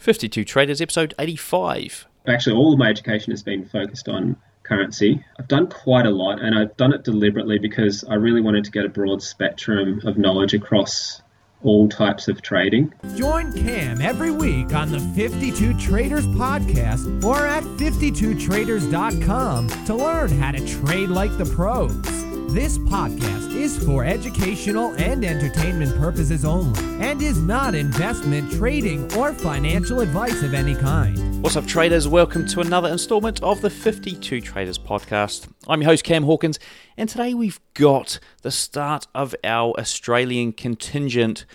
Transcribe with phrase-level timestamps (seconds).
[0.00, 2.06] 52 Traders, episode 85.
[2.26, 5.22] Actually, all of my education has been focused on currency.
[5.38, 8.70] I've done quite a lot, and I've done it deliberately because I really wanted to
[8.70, 11.20] get a broad spectrum of knowledge across
[11.62, 12.94] all types of trading.
[13.14, 20.52] Join Cam every week on the 52 Traders podcast or at 52traders.com to learn how
[20.52, 22.29] to trade like the pros.
[22.52, 29.32] This podcast is for educational and entertainment purposes only and is not investment, trading, or
[29.32, 31.40] financial advice of any kind.
[31.44, 32.08] What's up, traders?
[32.08, 35.46] Welcome to another installment of the 52 Traders podcast.
[35.68, 36.58] I'm your host, Cam Hawkins,
[36.96, 41.46] and today we've got the start of our Australian contingent.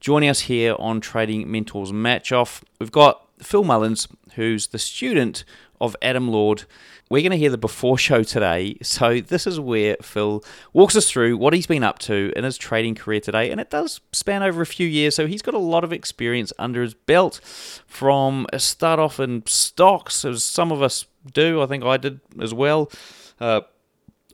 [0.00, 5.44] Joining us here on Trading Mentors Match Off, we've got Phil Mullins, who's the student
[5.82, 6.64] of Adam Lord.
[7.10, 8.78] We're going to hear the before show today.
[8.80, 12.56] So, this is where Phil walks us through what he's been up to in his
[12.56, 13.50] trading career today.
[13.50, 15.14] And it does span over a few years.
[15.14, 17.40] So, he's got a lot of experience under his belt
[17.86, 21.60] from a start off in stocks, as some of us do.
[21.60, 22.90] I think I did as well.
[23.38, 23.60] Uh,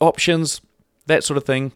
[0.00, 0.60] options,
[1.06, 1.72] that sort of thing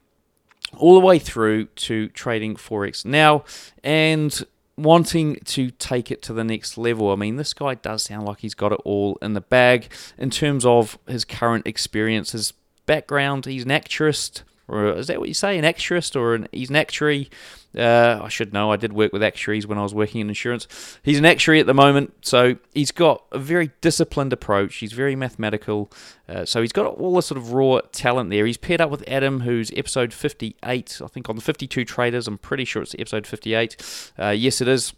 [0.76, 3.44] all the way through to trading forex now
[3.84, 4.46] and
[4.82, 7.10] wanting to take it to the next level.
[7.10, 9.88] I mean, this guy does sound like he's got it all in the bag
[10.18, 12.52] in terms of his current experience, his
[12.86, 13.46] background.
[13.46, 15.58] He's an actuarist, or is that what you say?
[15.58, 17.30] An actuarist, or an, he's an actuary.
[17.76, 18.70] Uh, I should know.
[18.70, 20.66] I did work with actuaries when I was working in insurance.
[21.02, 24.76] He's an actuary at the moment, so he's got a very disciplined approach.
[24.76, 25.90] He's very mathematical.
[26.28, 28.44] Uh, so he's got all the sort of raw talent there.
[28.46, 32.28] He's paired up with Adam, who's episode 58, I think on the 52 Traders.
[32.28, 34.12] I'm pretty sure it's episode 58.
[34.18, 34.92] Uh, yes, it is.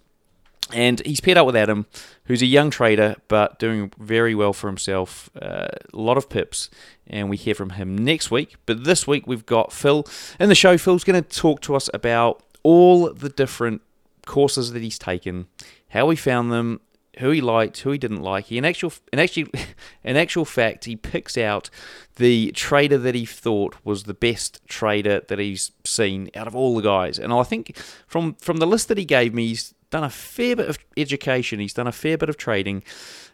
[0.73, 1.87] And he's paired up with Adam,
[2.25, 5.31] who's a young trader but doing very well for himself.
[5.41, 6.71] Uh, a lot of pips,
[7.07, 8.57] and we hear from him next week.
[8.67, 10.07] But this week we've got Phil
[10.41, 10.79] in the show.
[10.79, 13.83] Phil's going to talk to us about all the different
[14.27, 15.49] courses that he's taken,
[15.91, 16.81] how he found them,
[17.19, 18.47] who he liked, who he didn't like.
[18.47, 19.51] He, in actual, in actually,
[20.05, 21.71] in actual fact, he picks out
[22.17, 26.75] the trader that he thought was the best trader that he's seen out of all
[26.75, 27.19] the guys.
[27.19, 27.77] And I think
[28.07, 31.61] from from the list that he gave me, he's done a fair bit of education.
[31.61, 32.83] He's done a fair bit of trading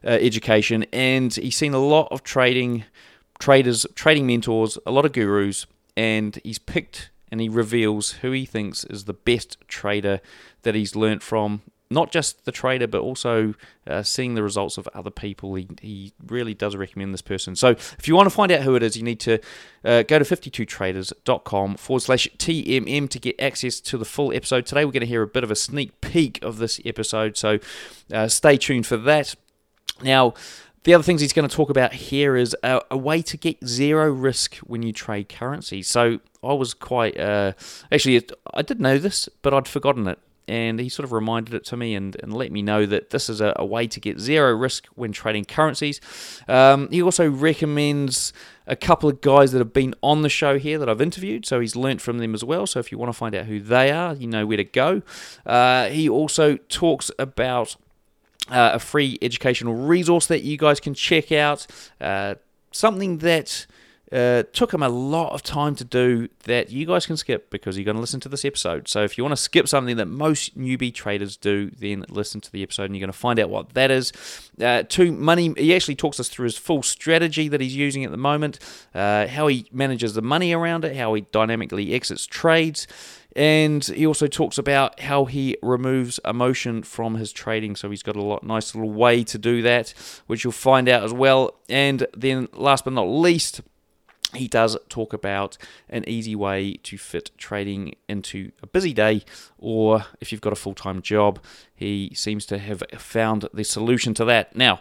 [0.05, 2.85] uh, education, and he's seen a lot of trading
[3.39, 5.67] traders, trading mentors, a lot of gurus,
[5.97, 10.21] and he's picked and he reveals who he thinks is the best trader
[10.63, 11.63] that he's learnt from.
[11.93, 13.55] Not just the trader, but also
[13.87, 15.57] uh, seeing the results of other people.
[15.57, 17.57] He, he really does recommend this person.
[17.57, 19.41] So, if you want to find out who it is, you need to
[19.85, 24.67] uh, go to 52traders.com forward slash TMM to get access to the full episode.
[24.67, 27.37] Today, we're going to hear a bit of a sneak peek of this episode.
[27.37, 27.59] So,
[28.13, 29.35] uh, stay tuned for that.
[30.03, 30.35] Now,
[30.85, 33.65] the other things he's going to talk about here is a, a, way to get
[33.67, 35.83] zero risk when you trade currency.
[35.83, 37.53] So I was quite uh,
[37.93, 38.23] actually
[38.55, 40.19] I did know this, but I'd forgotten it,
[40.51, 43.29] and he sort of reminded it to me and, and let me know that this
[43.29, 46.01] is a, a way to get zero risk when trading currencies.
[46.49, 48.33] Um, he also recommends
[48.67, 51.61] a couple of guys that have been on the show here that I've interviewed, so
[51.61, 52.67] he's learnt from them as well.
[52.67, 55.03] So if you want to find out who they are, you know where to go.
[55.47, 57.77] Uh, he also talks about
[58.49, 61.67] uh, a free educational resource that you guys can check out.
[62.01, 62.35] Uh,
[62.73, 63.67] something that
[64.13, 67.77] uh, took him a lot of time to do that you guys can skip because
[67.77, 68.89] you're going to listen to this episode.
[68.89, 72.51] So if you want to skip something that most newbie traders do, then listen to
[72.51, 74.13] the episode and you're going to find out what that is.
[74.61, 75.55] Uh, two money.
[75.57, 78.59] He actually talks us through his full strategy that he's using at the moment,
[78.95, 82.87] uh, how he manages the money around it, how he dynamically exits trades.
[83.37, 87.77] And he also talks about how he removes emotion from his trading.
[87.77, 89.95] So he's got a lot nice little way to do that,
[90.27, 91.55] which you'll find out as well.
[91.69, 93.61] And then last but not least,
[94.35, 95.57] he does talk about
[95.89, 99.25] an easy way to fit trading into a busy day,
[99.59, 101.41] or if you've got a full time job,
[101.75, 104.55] he seems to have found the solution to that.
[104.55, 104.81] Now,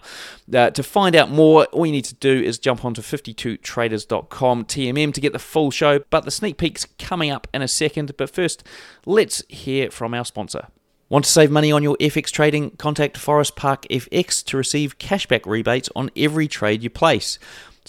[0.53, 5.13] uh, to find out more, all you need to do is jump onto 52traders.com TMM
[5.13, 8.15] to get the full show, but the sneak peek's coming up in a second.
[8.17, 8.63] But first,
[9.05, 10.67] let's hear from our sponsor.
[11.09, 12.69] Want to save money on your FX trading?
[12.77, 17.39] Contact Forest Park FX to receive cashback rebates on every trade you place.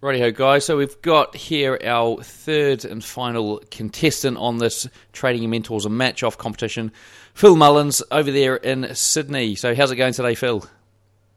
[0.02, 0.66] Righty-ho, guys.
[0.66, 6.22] So we've got here our third and final contestant on this Trading Mentors and Match
[6.22, 6.92] Off competition,
[7.32, 9.54] Phil Mullins, over there in Sydney.
[9.54, 10.66] So how's it going today, Phil?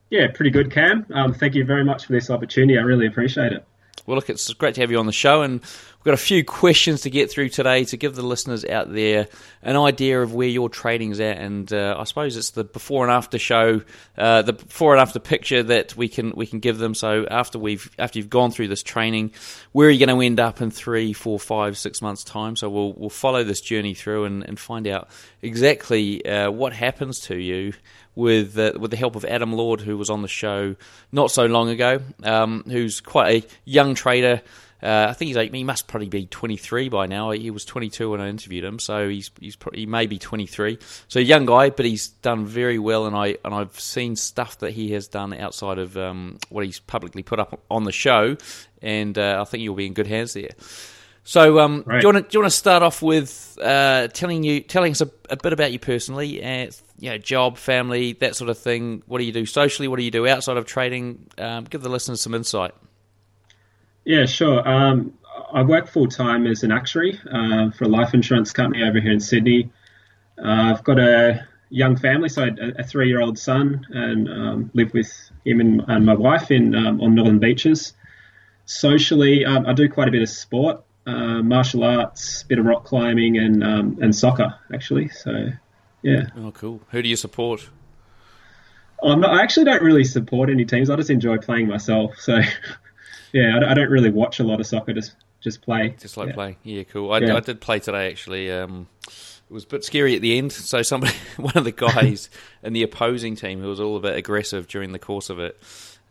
[0.10, 1.06] Yeah, pretty good, Cam.
[1.14, 2.78] Um, thank you very much for this opportunity.
[2.78, 3.66] I really appreciate it.
[4.06, 5.62] Well, look, it's great to have you on the show, and
[6.00, 9.28] we've got a few questions to get through today to give the listeners out there
[9.62, 13.12] an idea of where your trading's at, and uh, I suppose it's the before and
[13.12, 13.82] after show,
[14.18, 16.96] uh, the before and after picture that we can we can give them.
[16.96, 19.32] So after we've after you've gone through this training,
[19.74, 22.56] where are you going to end up in three, four, five, six months time?
[22.56, 25.10] So we'll we'll follow this journey through and, and find out
[25.42, 27.74] exactly uh, what happens to you
[28.16, 30.78] with uh, with the help of Adam Lord, who was on the show
[31.12, 34.42] not so long ago, um, who's quite a young trader.
[34.82, 37.32] Uh, I think he's like, he must probably be 23 by now.
[37.32, 40.78] He was 22 when I interviewed him, so he's he's probably, he may be 23.
[41.08, 44.72] So young guy, but he's done very well, and I and I've seen stuff that
[44.72, 48.38] he has done outside of um, what he's publicly put up on the show,
[48.82, 50.52] and uh, I think you'll be in good hands there.
[51.26, 52.02] So, um, right.
[52.02, 54.94] do you want to do you want to start off with uh, telling you telling
[54.94, 58.58] us a, a, bit about you personally, and you know, job, family, that sort of
[58.58, 59.04] thing.
[59.08, 59.88] What do you do socially?
[59.88, 61.28] What do you do outside of trading?
[61.38, 62.74] Um, give the listeners some insight.
[64.10, 64.68] Yeah, sure.
[64.68, 65.14] Um,
[65.54, 69.12] I work full time as an actuary uh, for a life insurance company over here
[69.12, 69.72] in Sydney.
[70.36, 75.12] Uh, I've got a young family, so a, a three-year-old son, and um, live with
[75.46, 77.94] him and, and my wife in um, on Northern Beaches.
[78.66, 82.86] Socially, um, I do quite a bit of sport uh, martial arts, bit of rock
[82.86, 85.10] climbing, and um, and soccer actually.
[85.10, 85.50] So,
[86.02, 86.30] yeah.
[86.36, 86.82] Oh, cool.
[86.90, 87.70] Who do you support?
[89.04, 90.90] Not, I actually don't really support any teams.
[90.90, 92.16] I just enjoy playing myself.
[92.18, 92.42] So,
[93.32, 94.94] yeah, I, I don't really watch a lot of soccer.
[94.94, 95.96] Just just play.
[96.00, 96.34] Just like yeah.
[96.34, 96.58] play.
[96.64, 97.12] Yeah, cool.
[97.12, 97.36] I, yeah.
[97.36, 98.52] I, did play today actually.
[98.52, 100.52] Um, it was a bit scary at the end.
[100.52, 102.30] So somebody, one of the guys
[102.64, 105.60] in the opposing team, who was all a bit aggressive during the course of it.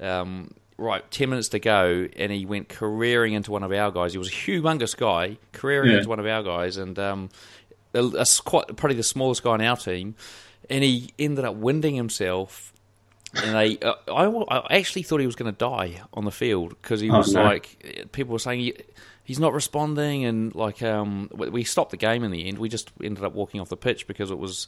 [0.00, 4.12] Um, right, 10 minutes to go, and he went careering into one of our guys.
[4.12, 5.98] He was a humongous guy, careering yeah.
[5.98, 7.28] into one of our guys, and um,
[7.94, 10.14] a, a, quite, probably the smallest guy in our team.
[10.70, 12.72] And he ended up winding himself.
[13.34, 16.70] And they, uh, I, I, actually thought he was going to die on the field
[16.70, 17.44] because he oh, was no.
[17.44, 18.74] like, people were saying he,
[19.22, 22.58] he's not responding, and like, um, we stopped the game in the end.
[22.58, 24.66] We just ended up walking off the pitch because it was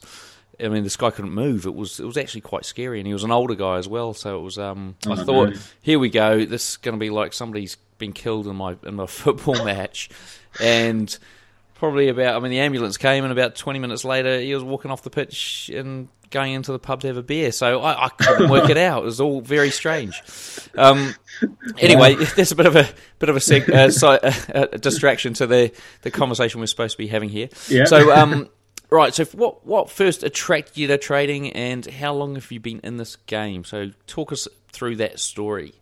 [0.63, 1.65] I mean, this guy couldn't move.
[1.65, 4.13] It was it was actually quite scary, and he was an older guy as well.
[4.13, 4.57] So it was.
[4.57, 6.45] Um, oh, I thought, here we go.
[6.45, 10.09] This is going to be like somebody's been killed in my in my football match,
[10.59, 11.17] and
[11.75, 12.35] probably about.
[12.35, 15.09] I mean, the ambulance came, and about twenty minutes later, he was walking off the
[15.09, 17.51] pitch and going into the pub to have a beer.
[17.51, 19.03] So I, I couldn't work it out.
[19.03, 20.21] It was all very strange.
[20.75, 21.13] Um,
[21.77, 22.89] anyway, there's a bit of a
[23.19, 26.97] bit of a, seg- uh, a, a, distraction to the the conversation we're supposed to
[26.97, 27.49] be having here.
[27.67, 27.85] Yeah.
[27.85, 28.13] So.
[28.15, 28.49] Um,
[28.93, 29.13] Right.
[29.13, 32.97] So, what what first attracted you to trading, and how long have you been in
[32.97, 33.63] this game?
[33.63, 35.75] So, talk us through that story.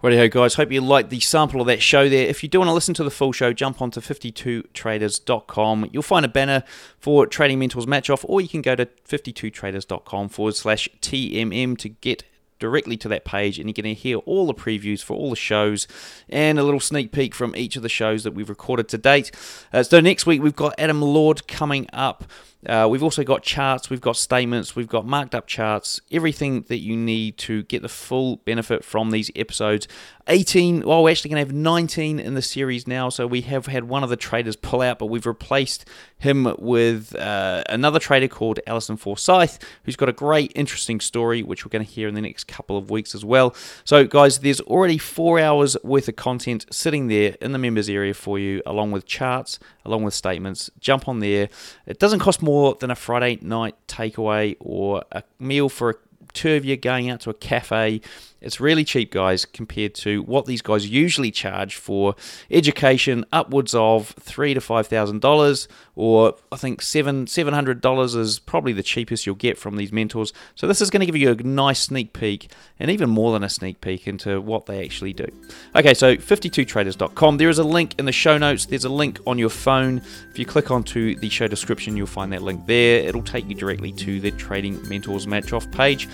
[0.00, 0.54] Righty ho, guys.
[0.54, 2.28] Hope you liked the sample of that show there.
[2.28, 5.90] If you do want to listen to the full show, jump onto 52traders.com.
[5.92, 6.62] You'll find a banner
[7.00, 11.88] for Trading Mentors Match Off, or you can go to 52traders.com forward slash TMM to
[11.88, 12.22] get
[12.58, 15.36] directly to that page and you're going to hear all the previews for all the
[15.36, 15.86] shows
[16.28, 19.30] and a little sneak peek from each of the shows that we've recorded to date.
[19.72, 22.24] Uh, so next week we've got Adam Lord coming up.
[22.66, 26.78] Uh, we've also got charts, we've got statements, we've got marked up charts, everything that
[26.78, 29.86] you need to get the full benefit from these episodes.
[30.28, 33.08] 18, well, we're actually going to have 19 in the series now.
[33.08, 35.86] So we have had one of the traders pull out, but we've replaced
[36.18, 41.64] him with uh, another trader called Alison Forsyth, who's got a great, interesting story, which
[41.64, 43.54] we're going to hear in the next couple of weeks as well.
[43.84, 48.12] So, guys, there's already four hours worth of content sitting there in the members area
[48.12, 50.70] for you, along with charts, along with statements.
[50.78, 51.48] Jump on there.
[51.86, 55.94] It doesn't cost more than a Friday night takeaway or a meal for a
[56.32, 58.00] two of you going out to a cafe.
[58.40, 62.14] It's really cheap, guys, compared to what these guys usually charge for
[62.50, 65.66] education, upwards of three to five thousand dollars,
[65.96, 69.92] or I think seven seven hundred dollars is probably the cheapest you'll get from these
[69.92, 70.32] mentors.
[70.54, 73.42] So this is going to give you a nice sneak peek, and even more than
[73.42, 75.26] a sneak peek into what they actually do.
[75.74, 77.38] Okay, so 52traders.com.
[77.38, 78.66] There is a link in the show notes.
[78.66, 80.00] There's a link on your phone.
[80.30, 83.00] If you click onto the show description, you'll find that link there.
[83.00, 86.08] It'll take you directly to the Trading Mentors Match Off page.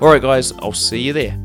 [0.00, 1.38] All right, guys, I'll see you there.